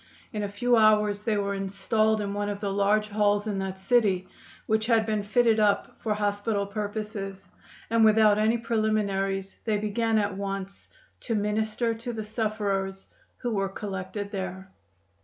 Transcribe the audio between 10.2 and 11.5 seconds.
once to